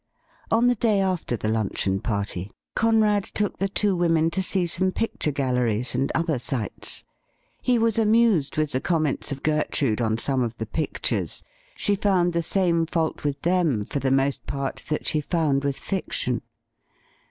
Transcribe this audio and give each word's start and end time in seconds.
On 0.49 0.65
the 0.65 0.73
day 0.73 0.99
after 0.99 1.37
the 1.37 1.47
luncheon 1.47 1.99
party, 1.99 2.49
Conrad 2.75 3.23
took 3.23 3.59
the 3.59 3.65
50 3.65 3.65
THE 3.67 3.67
RIDDLE 3.67 3.67
RING 3.67 3.73
two 3.75 3.95
women 4.15 4.29
to 4.31 4.41
see 4.41 4.65
some 4.65 4.91
picture 4.91 5.29
galleries 5.31 5.93
and 5.93 6.11
other 6.15 6.39
sights 6.39 7.03
He 7.61 7.77
was 7.77 7.99
amused 7.99 8.57
with 8.57 8.71
the 8.71 8.81
comments 8.81 9.31
of 9.31 9.43
Gertrude 9.43 10.01
on 10.01 10.17
some 10.17 10.41
of 10.41 10.57
the 10.57 10.65
pictures. 10.65 11.43
She 11.75 11.93
found 11.93 12.33
the 12.33 12.41
same 12.41 12.87
fault 12.87 13.23
with 13.23 13.43
them 13.43 13.85
for 13.85 13.99
the 13.99 14.09
most 14.09 14.47
part 14.47 14.83
that 14.89 15.05
she 15.05 15.21
found 15.21 15.63
with 15.63 15.77
fiction. 15.77 16.41